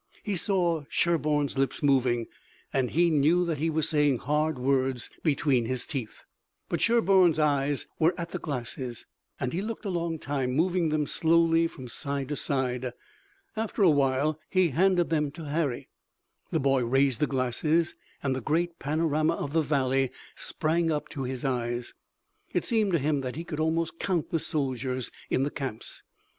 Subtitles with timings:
[0.23, 2.25] He saw Sherburne's lips moving
[2.73, 6.23] and he knew that he was saying hard words between his teeth.
[6.69, 9.05] But Sherburne's eyes were at the glasses,
[9.39, 12.93] and he looked a long time, moving them slowly from side to side.
[13.55, 15.87] After a while he handed them to Harry.
[16.49, 17.93] The boy raised the glasses
[18.23, 21.93] and the great panorama of the valley sprang up to his eyes.
[22.53, 26.01] It seemed to him that he could almost count the soldiers in the camps.